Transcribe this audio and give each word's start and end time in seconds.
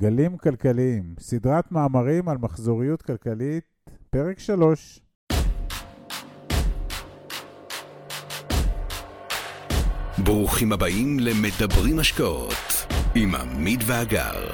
גלים 0.00 0.36
כלכליים, 0.36 1.14
סדרת 1.18 1.72
מאמרים 1.72 2.28
על 2.28 2.38
מחזוריות 2.38 3.02
כלכלית, 3.02 3.64
פרק 4.10 4.38
3. 4.38 5.00
ברוכים 10.24 10.72
הבאים 10.72 11.16
למדברים 11.20 11.98
השקעות 11.98 12.86
עם 13.14 13.34
עמית 13.34 13.80
ואגר. 13.86 14.50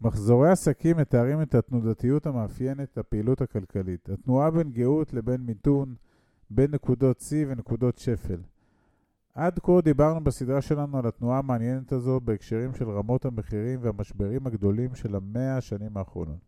מחזורי 0.00 0.50
עסקים 0.50 0.96
מתארים 0.96 1.42
את 1.42 1.54
התנודתיות 1.54 2.26
המאפיינת 2.26 2.88
את 2.92 2.98
הפעילות 2.98 3.40
הכלכלית, 3.40 4.08
התנועה 4.08 4.50
בין 4.50 4.70
גאות 4.70 5.12
לבין 5.12 5.40
מיתון, 5.40 5.94
בין 6.50 6.70
נקודות 6.70 7.20
שיא 7.20 7.46
ונקודות 7.48 7.98
שפל. 7.98 8.40
עד 9.34 9.58
כה 9.58 9.80
דיברנו 9.80 10.24
בסדרה 10.24 10.62
שלנו 10.62 10.98
על 10.98 11.06
התנועה 11.06 11.38
המעניינת 11.38 11.92
הזו 11.92 12.20
בהקשרים 12.20 12.74
של 12.74 12.90
רמות 12.90 13.24
המחירים 13.24 13.80
והמשברים 13.82 14.46
הגדולים 14.46 14.94
של 14.94 15.14
המאה 15.16 15.56
השנים 15.56 15.96
האחרונות. 15.96 16.38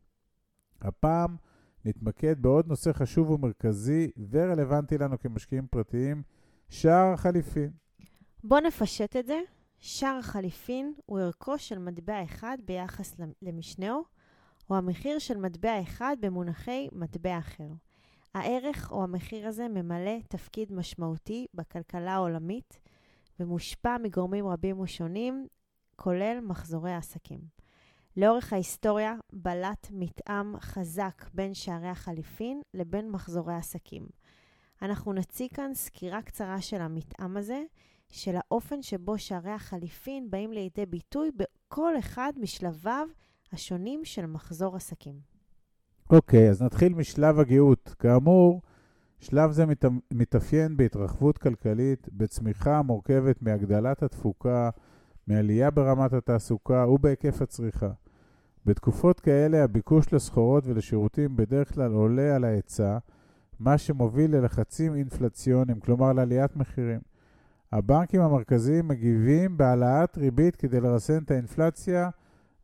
הפעם 0.80 1.36
נתמקד 1.84 2.42
בעוד 2.42 2.66
נושא 2.66 2.92
חשוב 2.92 3.30
ומרכזי 3.30 4.10
ורלוונטי 4.30 4.98
לנו 4.98 5.18
כמשקיעים 5.18 5.66
פרטיים, 5.66 6.22
שער 6.68 7.12
החליפין. 7.12 7.70
בואו 8.44 8.60
נפשט 8.60 9.16
את 9.16 9.26
זה. 9.26 9.40
שער 9.78 10.18
החליפין 10.18 10.94
הוא 11.06 11.18
ערכו 11.18 11.58
של 11.58 11.78
מטבע 11.78 12.24
אחד 12.24 12.58
ביחס 12.64 13.16
למשנהו, 13.42 14.04
או 14.70 14.76
המחיר 14.76 15.18
של 15.18 15.36
מטבע 15.36 15.82
אחד 15.82 16.16
במונחי 16.20 16.88
מטבע 16.92 17.38
אחר. 17.38 17.68
הערך 18.36 18.92
או 18.92 19.02
המחיר 19.02 19.48
הזה 19.48 19.68
ממלא 19.68 20.20
תפקיד 20.28 20.72
משמעותי 20.72 21.46
בכלכלה 21.54 22.14
העולמית 22.14 22.78
ומושפע 23.40 23.96
מגורמים 24.02 24.46
רבים 24.46 24.80
ושונים, 24.80 25.46
כולל 25.96 26.40
מחזורי 26.42 26.92
העסקים. 26.92 27.40
לאורך 28.16 28.52
ההיסטוריה 28.52 29.14
בלט 29.32 29.86
מתאם 29.90 30.60
חזק 30.60 31.24
בין 31.34 31.54
שערי 31.54 31.88
החליפין 31.88 32.62
לבין 32.74 33.10
מחזורי 33.10 33.54
עסקים. 33.54 34.06
אנחנו 34.82 35.12
נציג 35.12 35.54
כאן 35.54 35.74
סקירה 35.74 36.22
קצרה 36.22 36.60
של 36.60 36.80
המתאם 36.80 37.36
הזה, 37.36 37.62
של 38.08 38.36
האופן 38.36 38.82
שבו 38.82 39.18
שערי 39.18 39.52
החליפין 39.52 40.30
באים 40.30 40.52
לידי 40.52 40.86
ביטוי 40.86 41.30
בכל 41.36 41.98
אחד 41.98 42.32
משלביו 42.36 43.06
השונים 43.52 44.04
של 44.04 44.26
מחזור 44.26 44.76
עסקים. 44.76 45.35
אוקיי, 46.10 46.48
okay, 46.48 46.50
אז 46.50 46.62
נתחיל 46.62 46.94
משלב 46.94 47.38
הגאות. 47.38 47.94
כאמור, 47.98 48.62
שלב 49.18 49.50
זה 49.50 49.66
מת... 49.66 49.84
מתאפיין 50.10 50.76
בהתרחבות 50.76 51.38
כלכלית, 51.38 52.08
בצמיחה 52.12 52.82
מורכבת 52.82 53.42
מהגדלת 53.42 54.02
התפוקה, 54.02 54.70
מעלייה 55.26 55.70
ברמת 55.70 56.12
התעסוקה 56.12 56.86
ובהיקף 56.88 57.42
הצריכה. 57.42 57.90
בתקופות 58.66 59.20
כאלה 59.20 59.64
הביקוש 59.64 60.12
לסחורות 60.12 60.66
ולשירותים 60.66 61.36
בדרך 61.36 61.74
כלל 61.74 61.92
עולה 61.92 62.36
על 62.36 62.44
ההיצע, 62.44 62.98
מה 63.60 63.78
שמוביל 63.78 64.36
ללחצים 64.36 64.94
אינפלציוניים, 64.94 65.80
כלומר 65.80 66.12
לעליית 66.12 66.56
מחירים. 66.56 67.00
הבנקים 67.72 68.20
המרכזיים 68.20 68.88
מגיבים 68.88 69.56
בהעלאת 69.56 70.18
ריבית 70.18 70.56
כדי 70.56 70.80
לרסן 70.80 71.22
את 71.22 71.30
האינפלציה. 71.30 72.10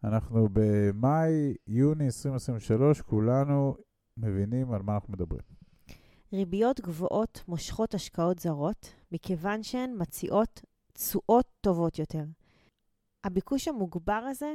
אנחנו 0.04 0.48
במאי, 0.52 1.54
יוני 1.66 2.04
2023, 2.04 3.00
כולנו 3.00 3.76
מבינים 4.16 4.72
על 4.72 4.82
מה 4.82 4.94
אנחנו 4.94 5.12
מדברים. 5.12 5.42
ריביות 6.32 6.80
גבוהות 6.80 7.44
מושכות 7.48 7.94
השקעות 7.94 8.38
זרות, 8.38 8.94
מכיוון 9.12 9.62
שהן 9.62 9.94
מציעות 9.98 10.60
תשואות 10.92 11.46
טובות 11.60 11.98
יותר. 11.98 12.24
הביקוש 13.24 13.68
המוגבר 13.68 14.12
הזה 14.12 14.54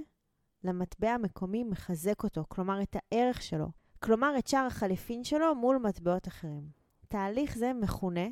למטבע 0.63 1.09
המקומי 1.09 1.63
מחזק 1.63 2.23
אותו, 2.23 2.43
כלומר 2.49 2.81
את 2.81 2.95
הערך 2.95 3.41
שלו, 3.41 3.67
כלומר 3.99 4.35
את 4.39 4.47
שער 4.47 4.65
החליפין 4.65 5.23
שלו 5.23 5.55
מול 5.55 5.77
מטבעות 5.77 6.27
אחרים. 6.27 6.69
תהליך 7.07 7.57
זה 7.57 7.71
מכונה 7.73 8.27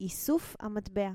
איסוף 0.00 0.56
המטבע. 0.60 1.10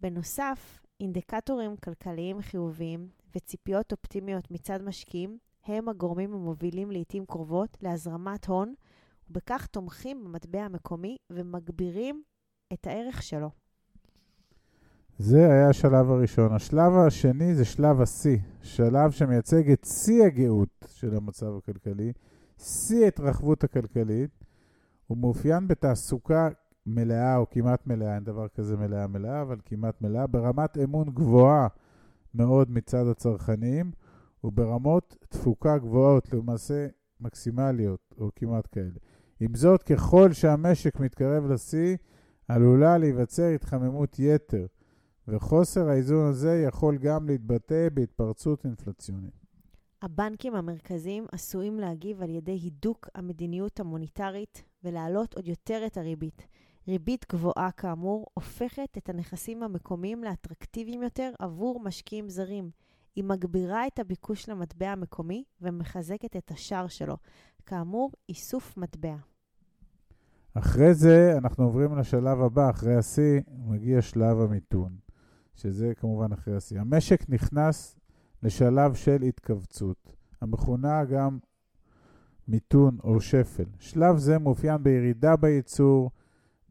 בנוסף, 0.00 0.80
אינדיקטורים 1.00 1.76
כלכליים 1.76 2.42
חיוביים 2.42 3.08
וציפיות 3.36 3.92
אופטימיות 3.92 4.50
מצד 4.50 4.82
משקיעים 4.82 5.38
הם 5.64 5.88
הגורמים 5.88 6.34
המובילים 6.34 6.90
לעתים 6.90 7.26
קרובות 7.26 7.76
להזרמת 7.82 8.46
הון, 8.46 8.74
ובכך 9.30 9.66
תומכים 9.66 10.24
במטבע 10.24 10.62
המקומי 10.62 11.16
ומגבירים 11.30 12.22
את 12.72 12.86
הערך 12.86 13.22
שלו. 13.22 13.50
זה 15.18 15.52
היה 15.52 15.68
השלב 15.68 16.10
הראשון. 16.10 16.52
השלב 16.52 16.92
השני 17.06 17.54
זה 17.54 17.64
שלב 17.64 18.00
השיא, 18.00 18.38
שלב 18.62 19.10
שמייצג 19.10 19.70
את 19.70 19.84
שיא 19.84 20.24
הגאות 20.24 20.84
של 20.86 21.16
המצב 21.16 21.56
הכלכלי, 21.56 22.12
שיא 22.58 23.04
ההתרחבות 23.04 23.64
הכלכלית. 23.64 24.30
הוא 25.06 25.18
מאופיין 25.18 25.68
בתעסוקה 25.68 26.48
מלאה 26.86 27.36
או 27.36 27.50
כמעט 27.50 27.86
מלאה, 27.86 28.14
אין 28.14 28.24
דבר 28.24 28.48
כזה 28.48 28.76
מלאה 28.76 29.06
מלאה, 29.06 29.42
אבל 29.42 29.58
כמעט 29.64 30.02
מלאה, 30.02 30.26
ברמת 30.26 30.78
אמון 30.78 31.10
גבוהה 31.10 31.68
מאוד 32.34 32.70
מצד 32.70 33.06
הצרכנים, 33.06 33.90
וברמות 34.44 35.16
תפוקה 35.28 35.78
גבוהות, 35.78 36.32
למעשה 36.32 36.86
מקסימליות, 37.20 38.14
או 38.18 38.30
כמעט 38.36 38.68
כאלה. 38.72 38.98
עם 39.40 39.54
זאת, 39.54 39.82
ככל 39.82 40.32
שהמשק 40.32 41.00
מתקרב 41.00 41.46
לשיא, 41.46 41.96
עלולה 42.48 42.98
להיווצר 42.98 43.46
התחממות 43.46 44.18
יתר, 44.18 44.66
וחוסר 45.28 45.88
האיזון 45.88 46.26
הזה 46.26 46.64
יכול 46.68 46.98
גם 46.98 47.26
להתבטא 47.26 47.88
בהתפרצות 47.94 48.64
אינפלציונית. 48.64 49.40
הבנקים 50.02 50.54
המרכזיים 50.54 51.26
עשויים 51.32 51.80
להגיב 51.80 52.22
על 52.22 52.30
ידי 52.30 52.52
הידוק 52.52 53.08
המדיניות 53.14 53.80
המוניטרית 53.80 54.62
ולהעלות 54.84 55.34
עוד 55.34 55.48
יותר 55.48 55.82
את 55.86 55.96
הריבית. 55.96 56.46
ריבית 56.90 57.26
גבוהה 57.32 57.70
כאמור 57.76 58.26
הופכת 58.34 58.88
את 58.98 59.08
הנכסים 59.08 59.62
המקומיים 59.62 60.24
לאטרקטיביים 60.24 61.02
יותר 61.02 61.32
עבור 61.38 61.80
משקיעים 61.80 62.28
זרים. 62.28 62.70
היא 63.16 63.24
מגבירה 63.24 63.86
את 63.86 63.98
הביקוש 63.98 64.48
למטבע 64.48 64.88
המקומי 64.88 65.44
ומחזקת 65.60 66.36
את 66.36 66.50
השער 66.50 66.88
שלו. 66.88 67.16
כאמור, 67.66 68.10
איסוף 68.28 68.76
מטבע. 68.76 69.16
אחרי 70.54 70.94
זה 70.94 71.34
אנחנו 71.38 71.64
עוברים 71.64 71.98
לשלב 71.98 72.40
הבא, 72.40 72.70
אחרי 72.70 72.94
השיא 72.96 73.40
מגיע 73.66 74.02
שלב 74.02 74.40
המיתון, 74.40 74.96
שזה 75.54 75.92
כמובן 75.96 76.32
אחרי 76.32 76.56
השיא. 76.56 76.80
המשק 76.80 77.24
נכנס 77.28 77.96
לשלב 78.42 78.94
של 78.94 79.22
התכווצות, 79.22 80.12
המכונה 80.40 81.04
גם 81.04 81.38
מיתון 82.48 82.98
או 83.04 83.20
שפל. 83.20 83.64
שלב 83.78 84.18
זה 84.18 84.38
מאופיין 84.38 84.82
בירידה 84.82 85.36
בייצור, 85.36 86.10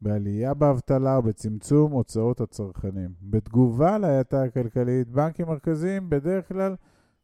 בעלייה 0.02 0.54
באבטלה 0.54 1.20
ובצמצום 1.20 1.92
הוצאות 1.92 2.42
הצרכנים. 2.42 3.14
בתגובה 3.22 3.98
להאטה 3.98 4.44
הכלכלית, 4.44 5.08
בנקים 5.08 5.48
מרכזיים 5.48 6.10
בדרך 6.10 6.48
כלל 6.48 6.76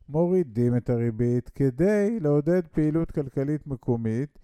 מורידים 0.10 0.78
את 0.78 0.90
הריבית 0.90 1.50
כדי 1.50 2.20
לעודד 2.20 2.68
פעילות 2.68 3.12
כלכלית 3.12 3.68
מקומית, 3.68 4.40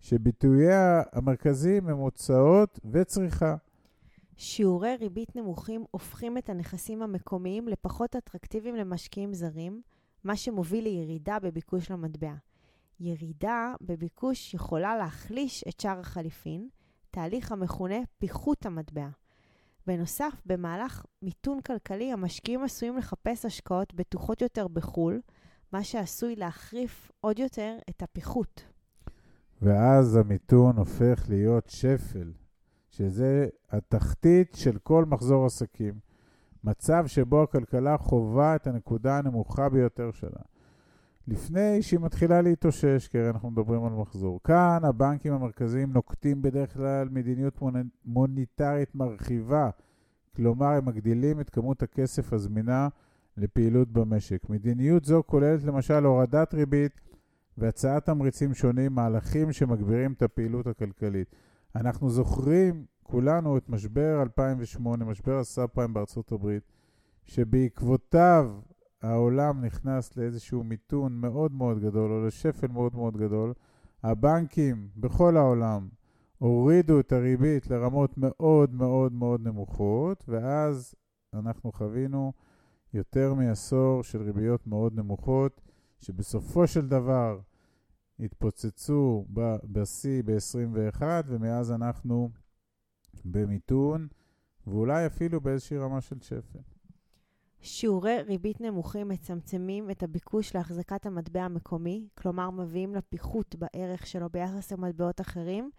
שביטוייה 0.00 1.02
המרכזיים 1.12 1.88
הם 1.88 1.96
הוצאות 1.96 2.80
וצריכה. 2.92 3.56
שיעורי 4.36 4.96
ריבית 4.96 5.36
נמוכים 5.36 5.84
הופכים 5.90 6.38
את 6.38 6.48
הנכסים 6.48 7.02
המקומיים 7.02 7.68
לפחות 7.68 8.16
אטרקטיביים 8.16 8.76
למשקיעים 8.76 9.34
זרים, 9.34 9.82
מה 10.24 10.36
שמוביל 10.36 10.84
לירידה 10.84 11.38
בביקוש 11.38 11.90
למטבע. 11.90 12.34
ירידה 13.00 13.74
בביקוש 13.80 14.54
יכולה 14.54 14.96
להחליש 14.96 15.64
את 15.68 15.80
שער 15.80 16.00
החליפין, 16.00 16.68
תהליך 17.14 17.52
המכונה 17.52 17.98
פיחות 18.18 18.66
המטבע. 18.66 19.08
בנוסף, 19.86 20.42
במהלך 20.46 21.04
מיתון 21.22 21.60
כלכלי, 21.60 22.12
המשקיעים 22.12 22.62
עשויים 22.64 22.96
לחפש 22.96 23.44
השקעות 23.44 23.94
בטוחות 23.94 24.42
יותר 24.42 24.68
בחו"ל, 24.68 25.20
מה 25.72 25.84
שעשוי 25.84 26.36
להחריף 26.36 27.10
עוד 27.20 27.38
יותר 27.38 27.76
את 27.90 28.02
הפיחות. 28.02 28.64
ואז 29.62 30.16
המיתון 30.16 30.76
הופך 30.76 31.26
להיות 31.28 31.68
שפל, 31.68 32.32
שזה 32.90 33.48
התחתית 33.70 34.52
של 34.54 34.78
כל 34.78 35.04
מחזור 35.04 35.46
עסקים. 35.46 35.94
מצב 36.64 37.06
שבו 37.06 37.42
הכלכלה 37.42 37.98
חווה 37.98 38.56
את 38.56 38.66
הנקודה 38.66 39.18
הנמוכה 39.18 39.68
ביותר 39.68 40.10
שלה. 40.10 40.40
לפני 41.28 41.82
שהיא 41.82 42.00
מתחילה 42.00 42.42
להתאושש, 42.42 43.08
כי 43.08 43.18
הרי 43.18 43.30
אנחנו 43.30 43.50
מדברים 43.50 43.84
על 43.84 43.92
מחזור. 43.92 44.40
כאן 44.42 44.78
הבנקים 44.82 45.32
המרכזיים 45.32 45.92
נוקטים 45.92 46.42
בדרך 46.42 46.74
כלל 46.74 47.08
מדיניות 47.08 47.58
מוניטרית 48.04 48.94
מרחיבה, 48.94 49.70
כלומר 50.36 50.66
הם 50.66 50.84
מגדילים 50.84 51.40
את 51.40 51.50
כמות 51.50 51.82
הכסף 51.82 52.32
הזמינה 52.32 52.88
לפעילות 53.36 53.92
במשק. 53.92 54.48
מדיניות 54.48 55.04
זו 55.04 55.22
כוללת 55.26 55.64
למשל 55.64 56.04
הורדת 56.04 56.54
ריבית 56.54 57.00
והצעת 57.58 58.04
תמריצים 58.06 58.54
שונים, 58.54 58.92
מהלכים 58.94 59.52
שמגבירים 59.52 60.12
את 60.12 60.22
הפעילות 60.22 60.66
הכלכלית. 60.66 61.28
אנחנו 61.76 62.10
זוכרים 62.10 62.84
כולנו 63.02 63.56
את 63.56 63.68
משבר 63.68 64.22
2008, 64.22 65.04
משבר 65.04 65.38
הסאב 65.38 65.66
פריים 65.66 65.94
בארצות 65.94 66.32
הברית, 66.32 66.62
שבעקבותיו 67.24 68.50
העולם 69.04 69.64
נכנס 69.64 70.16
לאיזשהו 70.16 70.64
מיתון 70.64 71.20
מאוד 71.20 71.52
מאוד 71.52 71.78
גדול, 71.78 72.12
או 72.12 72.26
לשפל 72.26 72.66
מאוד 72.66 72.94
מאוד 72.94 73.16
גדול. 73.16 73.52
הבנקים 74.02 74.88
בכל 74.96 75.36
העולם 75.36 75.88
הורידו 76.38 77.00
את 77.00 77.12
הריבית 77.12 77.70
לרמות 77.70 78.14
מאוד 78.16 78.74
מאוד 78.74 79.12
מאוד 79.12 79.40
נמוכות, 79.40 80.24
ואז 80.28 80.94
אנחנו 81.34 81.72
חווינו 81.72 82.32
יותר 82.94 83.34
מעשור 83.34 84.02
של 84.02 84.22
ריביות 84.22 84.66
מאוד 84.66 84.94
נמוכות, 84.94 85.60
שבסופו 86.00 86.66
של 86.66 86.88
דבר 86.88 87.40
התפוצצו 88.20 89.26
בשיא 89.64 90.22
ב-21, 90.24 91.02
ומאז 91.26 91.72
אנחנו 91.72 92.30
במיתון, 93.24 94.08
ואולי 94.66 95.06
אפילו 95.06 95.40
באיזושהי 95.40 95.78
רמה 95.78 96.00
של 96.00 96.20
שפל. 96.20 96.73
שיעורי 97.66 98.22
ריבית 98.22 98.60
נמוכים 98.60 99.08
מצמצמים 99.08 99.90
את 99.90 100.02
הביקוש 100.02 100.54
להחזקת 100.54 101.06
המטבע 101.06 101.42
המקומי, 101.42 102.08
כלומר 102.14 102.50
מביאים 102.50 102.94
לפיחות 102.94 103.56
בערך 103.56 104.06
שלו 104.06 104.30
ביחס 104.30 104.72
למטבעות 104.72 105.20
אחרים. 105.20 105.70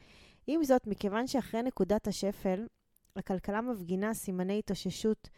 עם 0.48 0.64
זאת, 0.64 0.88
מכיוון 0.88 1.28
שאחרי 1.28 1.64
נקודת 1.64 2.08
השפל, 2.08 2.68
הכלכלה 3.16 3.62
מפגינה 3.62 4.14
סימני 4.14 4.60
התאוששות, 4.60 5.30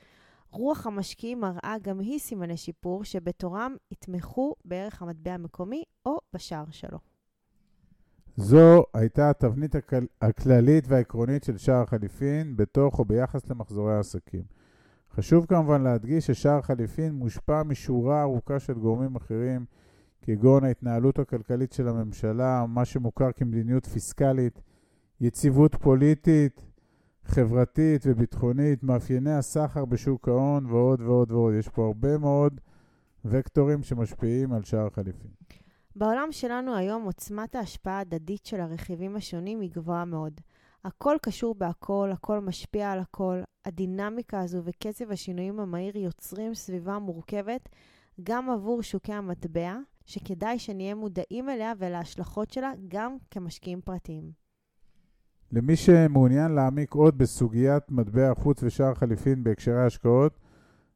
רוח 0.51 0.87
המשקיעים 0.87 1.39
מראה 1.39 1.75
גם 1.81 1.99
היא 1.99 2.19
סימני 2.19 2.57
שיפור, 2.57 3.03
שבתורם 3.03 3.75
יתמכו 3.91 4.55
בערך 4.65 5.01
המטבע 5.01 5.33
המקומי 5.33 5.83
או 6.05 6.17
בשער 6.33 6.65
שלו. 6.71 6.97
זו 8.37 8.83
הייתה 8.93 9.29
התבנית 9.29 9.75
הכל... 9.75 10.05
הכללית 10.21 10.83
והעקרונית 10.87 11.43
של 11.43 11.57
שער 11.57 11.81
החליפין 11.81 12.57
בתוך 12.57 12.99
או 12.99 13.05
ביחס 13.05 13.49
למחזורי 13.49 13.93
העסקים. 13.93 14.56
חשוב 15.17 15.45
כמובן 15.45 15.81
להדגיש 15.81 16.27
ששער 16.27 16.61
חליפין 16.61 17.13
מושפע 17.13 17.63
משורה 17.63 18.21
ארוכה 18.21 18.59
של 18.59 18.73
גורמים 18.73 19.15
אחרים, 19.15 19.65
כגון 20.21 20.63
ההתנהלות 20.63 21.19
הכלכלית 21.19 21.73
של 21.73 21.87
הממשלה, 21.87 22.65
מה 22.67 22.85
שמוכר 22.85 23.31
כמדיניות 23.31 23.85
פיסקלית, 23.85 24.61
יציבות 25.21 25.75
פוליטית, 25.75 26.65
חברתית 27.23 28.03
וביטחונית, 28.05 28.83
מאפייני 28.83 29.33
הסחר 29.33 29.85
בשוק 29.85 30.27
ההון 30.27 30.65
ועוד 30.65 31.01
ועוד 31.01 31.31
ועוד. 31.31 31.53
יש 31.53 31.69
פה 31.69 31.85
הרבה 31.85 32.17
מאוד 32.17 32.61
וקטורים 33.25 33.83
שמשפיעים 33.83 34.53
על 34.53 34.63
שער 34.63 34.89
חליפין. 34.89 35.31
בעולם 35.95 36.27
שלנו 36.31 36.75
היום 36.75 37.03
עוצמת 37.03 37.55
ההשפעה 37.55 37.97
ההדדית 37.97 38.45
של 38.45 38.59
הרכיבים 38.59 39.15
השונים 39.15 39.59
היא 39.59 39.69
גבוהה 39.73 40.05
מאוד. 40.05 40.41
הכל 40.85 41.15
קשור 41.21 41.55
בהכל, 41.55 42.09
הכל 42.13 42.39
משפיע 42.39 42.91
על 42.91 42.99
הכל. 42.99 43.41
הדינמיקה 43.65 44.41
הזו 44.41 44.61
וקצב 44.63 45.11
השינויים 45.11 45.59
המהיר 45.59 45.97
יוצרים 45.97 46.53
סביבה 46.53 46.99
מורכבת 46.99 47.69
גם 48.23 48.49
עבור 48.49 48.83
שוקי 48.83 49.13
המטבע, 49.13 49.75
שכדאי 50.05 50.59
שנהיה 50.59 50.95
מודעים 50.95 51.49
אליה 51.49 51.73
ולהשלכות 51.77 52.51
שלה 52.51 52.71
גם 52.87 53.17
כמשקיעים 53.31 53.81
פרטיים. 53.81 54.31
למי 55.51 55.75
שמעוניין 55.75 56.51
להעמיק 56.51 56.93
עוד 56.93 57.17
בסוגיית 57.17 57.91
מטבע 57.91 58.31
החוץ 58.31 58.63
ושער 58.63 58.93
חליפין 58.93 59.43
בהקשרי 59.43 59.85
השקעות, 59.85 60.39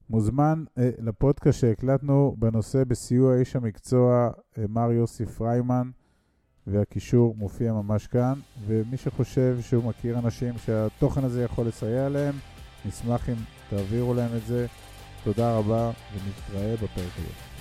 מוזמן 0.09 0.63
אה, 0.77 0.89
לפודקאסט 0.99 1.59
שהקלטנו 1.59 2.35
בנושא 2.39 2.83
בסיוע 2.83 3.35
איש 3.35 3.55
המקצוע 3.55 4.29
אה, 4.57 4.63
מר 4.69 4.91
יוסי 4.91 5.25
פריימן. 5.25 5.89
והקישור 6.67 7.35
מופיע 7.37 7.73
ממש 7.73 8.07
כאן, 8.07 8.33
ומי 8.65 8.97
שחושב 8.97 9.57
שהוא 9.61 9.83
מכיר 9.83 10.19
אנשים 10.19 10.53
שהתוכן 10.65 11.23
הזה 11.23 11.43
יכול 11.43 11.67
לסייע 11.67 12.09
להם, 12.09 12.35
נשמח 12.85 13.29
אם 13.29 13.35
תעבירו 13.69 14.13
להם 14.13 14.29
את 14.37 14.45
זה. 14.45 14.67
תודה 15.23 15.57
רבה, 15.57 15.91
ונתראה 16.13 16.75
בפרק 16.75 17.11
הזה. 17.17 17.51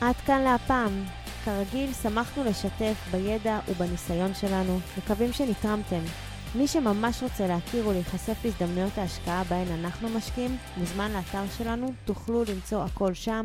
עד 0.00 0.16
כאן 0.26 0.42
להפעם. 0.42 1.04
כרגיל, 1.44 1.92
שמחנו 1.92 2.44
לשתף 2.44 3.08
בידע 3.10 3.58
ובניסיון 3.68 4.34
שלנו, 4.34 4.78
מקווים 4.98 5.32
שנתרמתם. 5.32 6.00
מי 6.54 6.68
שממש 6.68 7.22
רוצה 7.22 7.46
להכיר 7.46 7.88
ולהיחשף 7.88 8.44
להזדמנויות 8.44 8.98
ההשקעה 8.98 9.44
בהן 9.44 9.68
אנחנו 9.72 10.08
משקיעים, 10.08 10.56
מוזמן 10.76 11.12
לאתר 11.12 11.42
שלנו, 11.58 11.92
תוכלו 12.04 12.44
למצוא 12.44 12.84
הכל 12.84 13.14
שם. 13.14 13.44